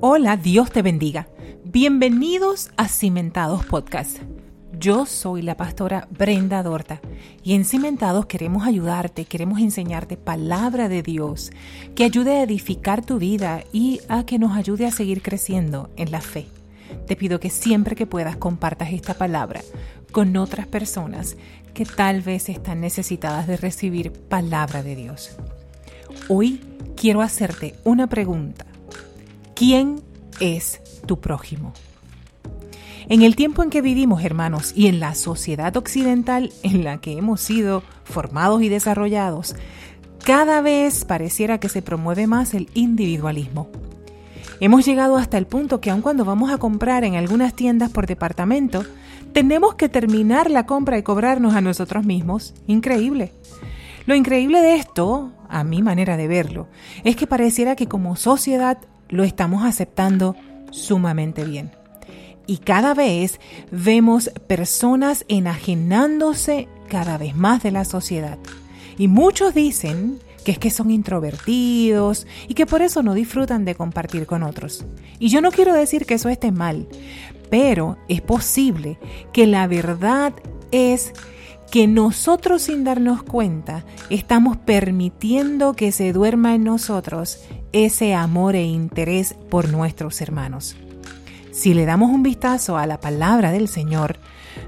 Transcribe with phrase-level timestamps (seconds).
[0.00, 1.26] Hola, Dios te bendiga.
[1.64, 4.18] Bienvenidos a Cimentados Podcast.
[4.78, 7.00] Yo soy la pastora Brenda Dorta
[7.42, 11.50] y en Cimentados queremos ayudarte, queremos enseñarte palabra de Dios
[11.96, 16.12] que ayude a edificar tu vida y a que nos ayude a seguir creciendo en
[16.12, 16.46] la fe.
[17.08, 19.62] Te pido que siempre que puedas compartas esta palabra
[20.12, 21.36] con otras personas
[21.74, 25.36] que tal vez están necesitadas de recibir palabra de Dios.
[26.28, 26.60] Hoy
[26.94, 28.64] quiero hacerte una pregunta
[29.58, 30.00] ¿Quién
[30.38, 31.72] es tu prójimo?
[33.08, 37.18] En el tiempo en que vivimos, hermanos, y en la sociedad occidental en la que
[37.18, 39.56] hemos sido formados y desarrollados,
[40.22, 43.68] cada vez pareciera que se promueve más el individualismo.
[44.60, 48.06] Hemos llegado hasta el punto que aun cuando vamos a comprar en algunas tiendas por
[48.06, 48.84] departamento,
[49.32, 52.54] tenemos que terminar la compra y cobrarnos a nosotros mismos.
[52.68, 53.32] Increíble.
[54.06, 56.68] Lo increíble de esto, a mi manera de verlo,
[57.02, 60.36] es que pareciera que como sociedad lo estamos aceptando
[60.70, 61.70] sumamente bien.
[62.46, 68.38] Y cada vez vemos personas enajenándose cada vez más de la sociedad.
[68.96, 73.74] Y muchos dicen que es que son introvertidos y que por eso no disfrutan de
[73.74, 74.86] compartir con otros.
[75.18, 76.88] Y yo no quiero decir que eso esté mal,
[77.50, 78.98] pero es posible
[79.32, 80.32] que la verdad
[80.70, 81.12] es
[81.70, 87.40] que nosotros sin darnos cuenta estamos permitiendo que se duerma en nosotros
[87.72, 90.76] ese amor e interés por nuestros hermanos.
[91.52, 94.18] Si le damos un vistazo a la palabra del Señor,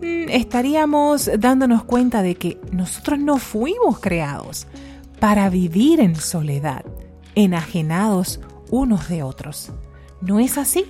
[0.00, 4.66] mm, estaríamos dándonos cuenta de que nosotros no fuimos creados
[5.20, 6.84] para vivir en soledad,
[7.34, 9.72] enajenados unos de otros.
[10.20, 10.84] No es así.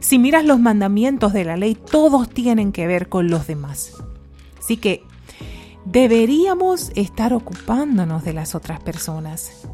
[0.00, 3.94] Si miras los mandamientos de la ley, todos tienen que ver con los demás.
[4.58, 5.02] Así que
[5.90, 9.66] deberíamos estar ocupándonos de las otras personas.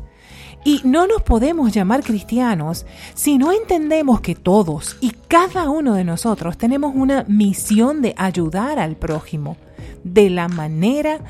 [0.65, 6.05] Y no nos podemos llamar cristianos si no entendemos que todos y cada uno de
[6.05, 9.59] nosotros tenemos una misión de ayudar al prójimo
[10.05, 11.21] de la manera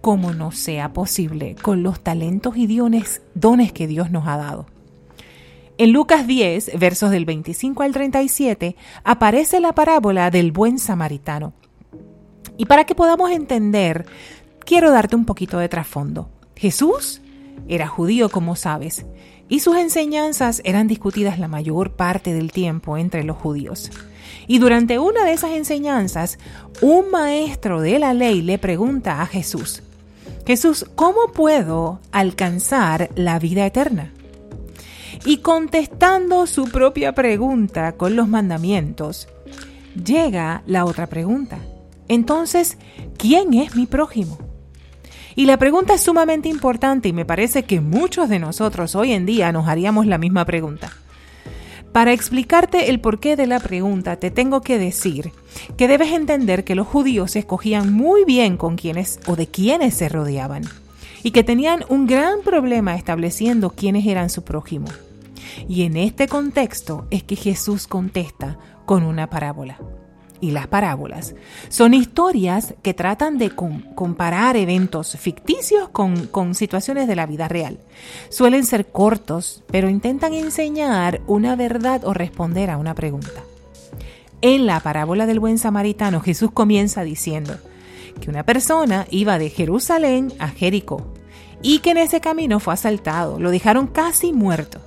[0.00, 4.66] como nos sea posible, con los talentos y dones, dones que Dios nos ha dado.
[5.76, 11.52] En Lucas 10, versos del 25 al 37, aparece la parábola del buen samaritano.
[12.60, 14.04] Y para que podamos entender,
[14.66, 16.28] quiero darte un poquito de trasfondo.
[16.54, 17.22] Jesús
[17.68, 19.06] era judío, como sabes,
[19.48, 23.90] y sus enseñanzas eran discutidas la mayor parte del tiempo entre los judíos.
[24.46, 26.38] Y durante una de esas enseñanzas,
[26.82, 29.82] un maestro de la ley le pregunta a Jesús,
[30.46, 34.12] Jesús, ¿cómo puedo alcanzar la vida eterna?
[35.24, 39.28] Y contestando su propia pregunta con los mandamientos,
[39.94, 41.58] llega la otra pregunta.
[42.10, 42.76] Entonces,
[43.16, 44.36] ¿quién es mi prójimo?
[45.36, 49.26] Y la pregunta es sumamente importante y me parece que muchos de nosotros hoy en
[49.26, 50.90] día nos haríamos la misma pregunta.
[51.92, 55.30] Para explicarte el porqué de la pregunta, te tengo que decir
[55.76, 60.08] que debes entender que los judíos escogían muy bien con quienes o de quienes se
[60.08, 60.64] rodeaban
[61.22, 64.88] y que tenían un gran problema estableciendo quiénes eran su prójimo.
[65.68, 69.78] Y en este contexto es que Jesús contesta con una parábola
[70.40, 71.34] y las parábolas
[71.68, 77.78] son historias que tratan de comparar eventos ficticios con, con situaciones de la vida real.
[78.28, 83.42] Suelen ser cortos, pero intentan enseñar una verdad o responder a una pregunta.
[84.42, 87.54] En la parábola del buen samaritano, Jesús comienza diciendo
[88.20, 91.12] que una persona iba de Jerusalén a Jericó
[91.62, 94.80] y que en ese camino fue asaltado, lo dejaron casi muerto.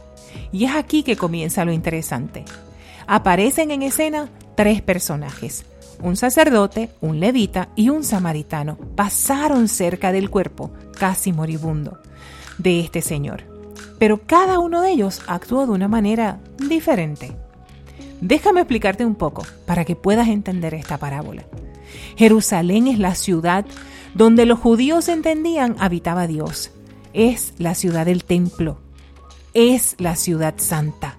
[0.52, 2.46] Y es aquí que comienza lo interesante.
[3.06, 5.66] Aparecen en escena tres personajes,
[6.02, 12.00] un sacerdote, un levita y un samaritano, pasaron cerca del cuerpo, casi moribundo,
[12.58, 13.44] de este señor.
[14.00, 17.36] Pero cada uno de ellos actuó de una manera diferente.
[18.22, 21.46] Déjame explicarte un poco para que puedas entender esta parábola.
[22.16, 23.66] Jerusalén es la ciudad
[24.14, 26.72] donde los judíos entendían habitaba Dios.
[27.14, 28.78] Es la ciudad del templo.
[29.54, 31.18] Es la ciudad santa.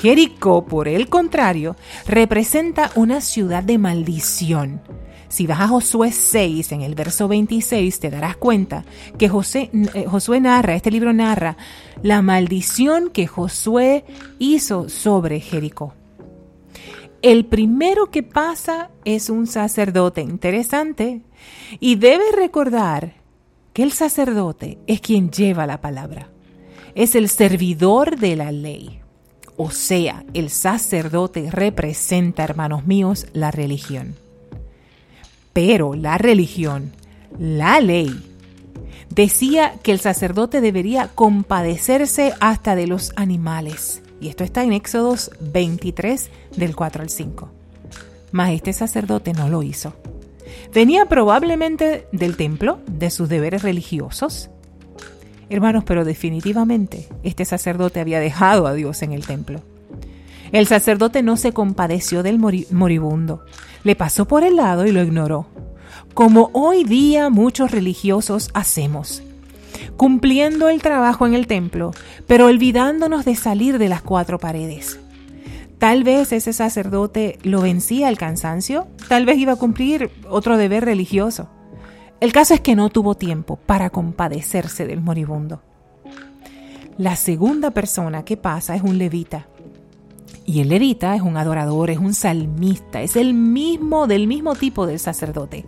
[0.00, 4.80] Jericó, por el contrario, representa una ciudad de maldición.
[5.28, 8.84] Si vas a Josué 6, en el verso 26, te darás cuenta
[9.18, 11.56] que eh, Josué narra, este libro narra,
[12.02, 14.04] la maldición que Josué
[14.38, 15.94] hizo sobre Jericó.
[17.20, 21.22] El primero que pasa es un sacerdote interesante
[21.80, 23.14] y debes recordar
[23.72, 26.30] que el sacerdote es quien lleva la palabra.
[26.94, 29.00] Es el servidor de la ley.
[29.60, 34.14] O sea, el sacerdote representa, hermanos míos, la religión.
[35.52, 36.92] Pero la religión,
[37.40, 38.24] la ley,
[39.10, 45.32] decía que el sacerdote debería compadecerse hasta de los animales Y esto está en Éxodos
[45.40, 47.50] 23 del 4 al 5.
[48.30, 49.92] Mas este sacerdote no lo hizo.
[50.72, 54.50] Venía probablemente del templo, de sus deberes religiosos.
[55.50, 59.62] Hermanos, pero definitivamente este sacerdote había dejado a Dios en el templo.
[60.52, 63.44] El sacerdote no se compadeció del moribundo,
[63.84, 65.46] le pasó por el lado y lo ignoró,
[66.14, 69.22] como hoy día muchos religiosos hacemos,
[69.96, 71.92] cumpliendo el trabajo en el templo,
[72.26, 74.98] pero olvidándonos de salir de las cuatro paredes.
[75.78, 80.84] Tal vez ese sacerdote lo vencía el cansancio, tal vez iba a cumplir otro deber
[80.84, 81.48] religioso.
[82.20, 85.62] El caso es que no tuvo tiempo para compadecerse del moribundo.
[86.96, 89.46] La segunda persona que pasa es un levita.
[90.44, 94.86] Y el levita es un adorador, es un salmista, es el mismo del mismo tipo
[94.86, 95.64] del sacerdote,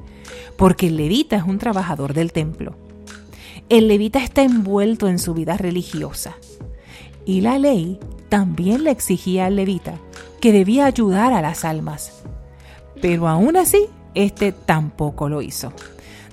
[0.57, 2.75] porque el levita es un trabajador del templo.
[3.69, 6.37] El levita está envuelto en su vida religiosa.
[7.25, 9.99] Y la ley también le exigía al levita
[10.41, 12.25] que debía ayudar a las almas.
[13.01, 15.73] Pero aún así, este tampoco lo hizo.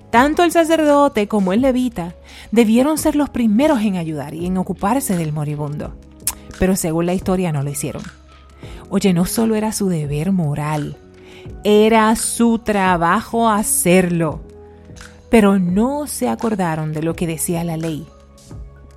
[0.10, 2.16] Tanto el sacerdote como el levita
[2.52, 5.96] debieron ser los primeros en ayudar y en ocuparse del moribundo.
[6.60, 8.04] Pero según la historia no lo hicieron.
[8.90, 10.98] Oye, no solo era su deber moral,
[11.64, 14.42] era su trabajo hacerlo.
[15.30, 18.08] Pero no se acordaron de lo que decía la ley.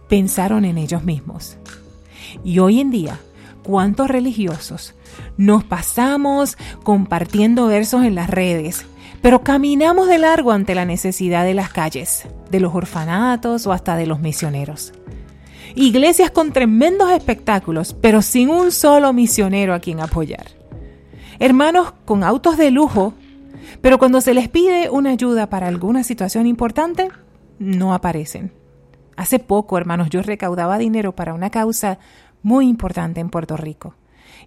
[0.08, 1.56] Pensaron en ellos mismos.
[2.44, 3.18] Y hoy en día,
[3.64, 4.94] ¿cuántos religiosos
[5.36, 8.86] nos pasamos compartiendo versos en las redes,
[9.22, 13.96] pero caminamos de largo ante la necesidad de las calles, de los orfanatos o hasta
[13.96, 14.92] de los misioneros?
[15.74, 20.46] Iglesias con tremendos espectáculos, pero sin un solo misionero a quien apoyar.
[21.38, 23.14] Hermanos con autos de lujo,
[23.80, 27.08] pero cuando se les pide una ayuda para alguna situación importante,
[27.58, 28.52] no aparecen.
[29.16, 31.98] Hace poco, hermanos, yo recaudaba dinero para una causa
[32.42, 33.94] muy importante en Puerto Rico.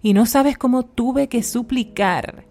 [0.02, 2.44] Y no sabes cómo tuve que suplicar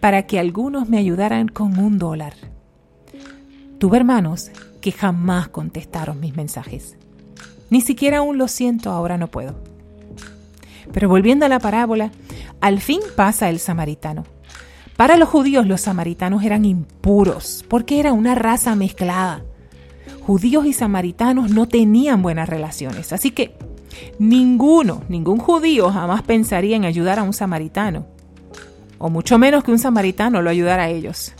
[0.00, 2.34] para que algunos me ayudaran con un dólar.
[3.78, 4.50] Tuve hermanos
[4.80, 6.96] que jamás contestaron mis mensajes.
[7.70, 9.54] Ni siquiera aún lo siento, ahora no puedo.
[10.92, 12.10] Pero volviendo a la parábola,
[12.60, 14.24] al fin pasa el samaritano.
[14.96, 19.42] Para los judíos los samaritanos eran impuros porque era una raza mezclada
[20.28, 23.14] judíos y samaritanos no tenían buenas relaciones.
[23.14, 23.54] Así que
[24.18, 28.04] ninguno, ningún judío jamás pensaría en ayudar a un samaritano,
[28.98, 31.32] o mucho menos que un samaritano lo ayudara a ellos.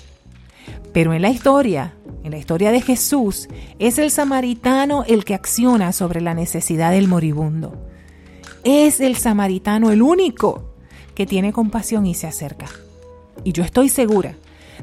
[0.92, 1.94] Pero en la historia,
[2.24, 7.08] en la historia de Jesús, es el samaritano el que acciona sobre la necesidad del
[7.08, 7.88] moribundo.
[8.64, 10.74] Es el samaritano el único
[11.14, 12.66] que tiene compasión y se acerca.
[13.44, 14.34] Y yo estoy segura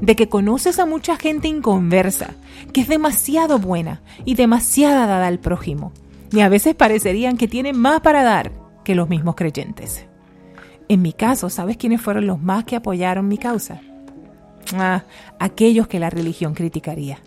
[0.02, 2.32] de que conoces a mucha gente inconversa,
[2.74, 5.94] que es demasiado buena y demasiada dada al prójimo,
[6.32, 8.52] y a veces parecerían que tienen más para dar
[8.84, 10.06] que los mismos creyentes.
[10.88, 13.82] En mi caso, ¿sabes quiénes fueron los más que apoyaron mi causa?
[14.74, 15.04] Ah,
[15.40, 17.20] aquellos que la religión criticaría.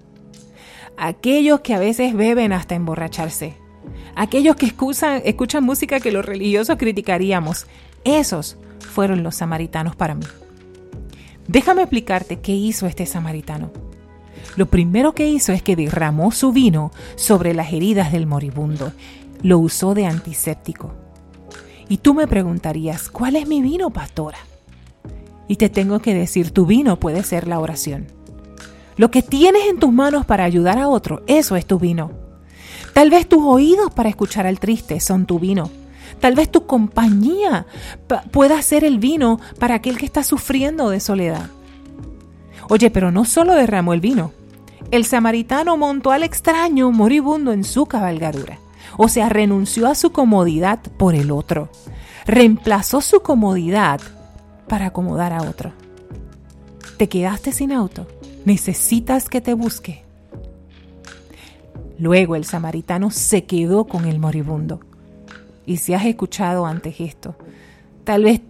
[0.96, 3.56] Aquellos que a veces beben hasta emborracharse.
[4.14, 7.66] Aquellos que escuchan, música que los religiosos criticaríamos.
[8.04, 10.26] Esos fueron los samaritanos para mí.
[11.46, 13.70] Déjame explicarte qué hizo este samaritano.
[14.56, 18.92] Lo primero que hizo es que derramó su vino sobre las heridas del moribundo.
[19.42, 20.92] Lo usó de antiséptico.
[21.88, 24.38] Y tú me preguntarías, ¿cuál es mi vino, pastora?
[25.46, 28.06] Y te tengo que decir, tu vino puede ser la oración.
[28.96, 32.10] Lo que tienes en tus manos para ayudar a otro, eso es tu vino.
[32.92, 35.70] Tal vez tus oídos para escuchar al triste son tu vino.
[36.20, 37.66] Tal vez tu compañía
[38.32, 41.48] pueda ser el vino para aquel que está sufriendo de soledad.
[42.68, 44.32] Oye, pero no solo derramó el vino.
[44.90, 48.58] El samaritano montó al extraño moribundo en su cabalgadura.
[48.98, 51.70] O sea, renunció a su comodidad por el otro.
[52.26, 54.00] Reemplazó su comodidad
[54.66, 55.72] para acomodar a otro.
[56.98, 58.08] ¿Te quedaste sin auto?
[58.44, 60.04] ¿Necesitas que te busque?
[61.96, 64.80] Luego el samaritano se quedó con el moribundo.
[65.64, 67.36] Y si has escuchado antes esto,
[68.02, 68.40] tal vez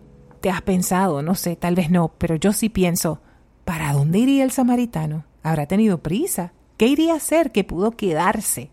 [0.40, 3.21] te has pensado, no sé, tal vez no, pero yo sí pienso,
[3.67, 5.25] ¿para dónde iría el samaritano?
[5.43, 6.52] ¿Habrá tenido prisa?
[6.78, 8.71] ¿Qué iría a hacer que pudo quedarse?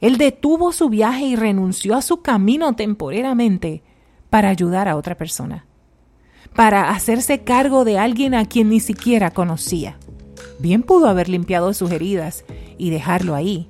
[0.00, 3.82] Él detuvo su viaje y renunció a su camino temporariamente
[4.30, 5.66] para ayudar a otra persona,
[6.54, 9.96] para hacerse cargo de alguien a quien ni siquiera conocía.
[10.58, 12.44] Bien pudo haber limpiado sus heridas
[12.78, 13.68] y dejarlo ahí.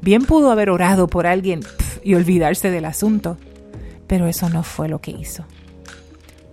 [0.00, 1.60] Bien pudo haber orado por alguien
[2.02, 3.38] y olvidarse del asunto,
[4.06, 5.44] pero eso no fue lo que hizo.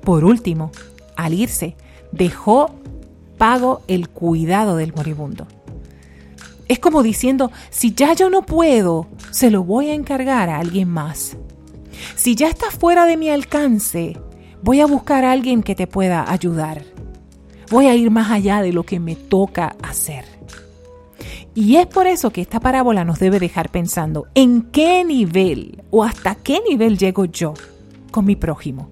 [0.03, 0.71] Por último,
[1.15, 1.75] al irse,
[2.11, 2.75] dejó
[3.37, 5.47] pago el cuidado del moribundo.
[6.71, 10.87] Es como diciendo, si ya yo no puedo, se lo voy a encargar a alguien
[10.87, 11.35] más.
[12.15, 14.17] Si ya está fuera de mi alcance,
[14.63, 16.85] voy a buscar a alguien que te pueda ayudar.
[17.69, 20.23] Voy a ir más allá de lo que me toca hacer.
[21.53, 26.05] Y es por eso que esta parábola nos debe dejar pensando en qué nivel o
[26.05, 27.53] hasta qué nivel llego yo
[28.11, 28.91] con mi prójimo.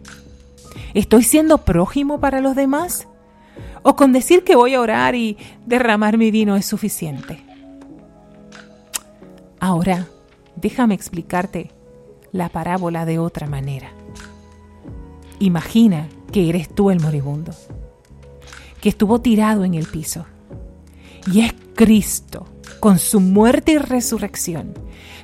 [0.93, 3.07] ¿Estoy siendo prójimo para los demás?
[3.83, 7.48] ¿O con decir que voy a orar y derramar mi vino es suficiente?
[9.59, 10.07] Ahora,
[10.55, 11.71] déjame explicarte
[12.31, 13.91] la parábola de otra manera.
[15.39, 17.53] Imagina que eres tú el moribundo,
[18.81, 20.25] que estuvo tirado en el piso.
[21.31, 22.45] Y es Cristo,
[22.79, 24.73] con su muerte y resurrección,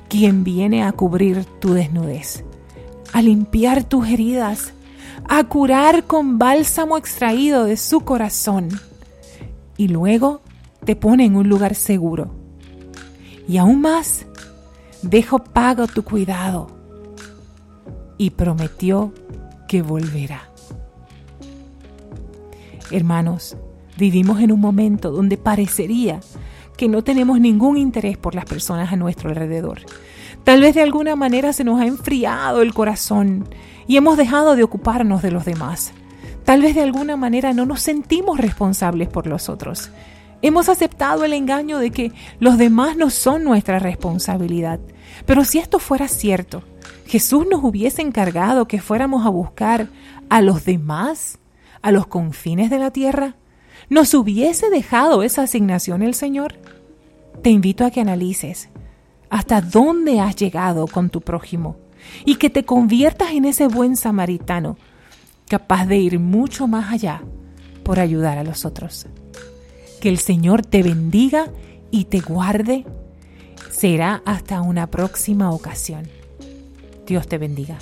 [0.08, 2.44] quien viene a cubrir tu desnudez,
[3.12, 4.72] a limpiar tus heridas,
[5.28, 8.68] a curar con bálsamo extraído de su corazón.
[9.76, 10.42] Y luego
[10.84, 12.35] te pone en un lugar seguro.
[13.48, 14.26] Y aún más,
[15.02, 16.68] dejo pago tu cuidado
[18.18, 19.12] y prometió
[19.68, 20.48] que volverá.
[22.90, 23.56] Hermanos,
[23.96, 26.20] vivimos en un momento donde parecería
[26.76, 29.80] que no tenemos ningún interés por las personas a nuestro alrededor.
[30.44, 33.48] Tal vez de alguna manera se nos ha enfriado el corazón
[33.86, 35.92] y hemos dejado de ocuparnos de los demás.
[36.44, 39.90] Tal vez de alguna manera no nos sentimos responsables por los otros.
[40.42, 44.80] Hemos aceptado el engaño de que los demás no son nuestra responsabilidad.
[45.24, 46.62] Pero si esto fuera cierto,
[47.06, 49.88] Jesús nos hubiese encargado que fuéramos a buscar
[50.28, 51.38] a los demás,
[51.82, 53.36] a los confines de la tierra,
[53.88, 56.54] ¿nos hubiese dejado esa asignación el Señor?
[57.42, 58.68] Te invito a que analices
[59.30, 61.76] hasta dónde has llegado con tu prójimo
[62.24, 64.76] y que te conviertas en ese buen samaritano
[65.48, 67.22] capaz de ir mucho más allá
[67.84, 69.06] por ayudar a los otros.
[70.00, 71.50] Que el Señor te bendiga
[71.90, 72.84] y te guarde.
[73.70, 76.08] Será hasta una próxima ocasión.
[77.06, 77.78] Dios te bendiga.